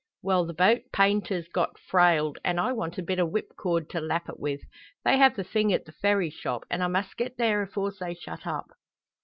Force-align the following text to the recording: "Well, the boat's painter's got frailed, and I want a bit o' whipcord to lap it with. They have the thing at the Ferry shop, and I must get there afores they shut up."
"Well, 0.23 0.47
the 0.47 0.55
boat's 0.55 0.87
painter's 0.91 1.47
got 1.47 1.77
frailed, 1.77 2.39
and 2.43 2.59
I 2.59 2.73
want 2.73 2.97
a 2.97 3.03
bit 3.03 3.19
o' 3.19 3.25
whipcord 3.29 3.87
to 3.91 4.01
lap 4.01 4.29
it 4.29 4.39
with. 4.39 4.61
They 5.05 5.19
have 5.19 5.35
the 5.35 5.43
thing 5.43 5.71
at 5.73 5.85
the 5.85 5.91
Ferry 5.91 6.31
shop, 6.31 6.63
and 6.71 6.81
I 6.83 6.87
must 6.87 7.17
get 7.17 7.37
there 7.37 7.63
afores 7.63 7.99
they 7.99 8.15
shut 8.15 8.47
up." 8.47 8.71